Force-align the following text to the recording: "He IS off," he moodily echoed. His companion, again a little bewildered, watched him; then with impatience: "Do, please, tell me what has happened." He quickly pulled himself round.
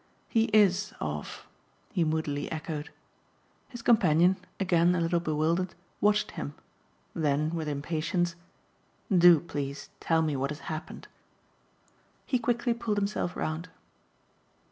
"He 0.29 0.45
IS 0.45 0.95
off," 0.99 1.45
he 1.91 2.03
moodily 2.03 2.51
echoed. 2.51 2.89
His 3.69 3.83
companion, 3.83 4.35
again 4.59 4.95
a 4.95 4.99
little 4.99 5.19
bewildered, 5.19 5.75
watched 6.01 6.31
him; 6.31 6.55
then 7.13 7.53
with 7.53 7.67
impatience: 7.69 8.33
"Do, 9.15 9.39
please, 9.39 9.91
tell 9.99 10.23
me 10.23 10.35
what 10.35 10.49
has 10.49 10.61
happened." 10.61 11.07
He 12.25 12.39
quickly 12.39 12.73
pulled 12.73 12.97
himself 12.97 13.35
round. 13.37 13.69